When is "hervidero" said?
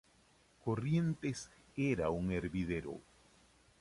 2.31-2.99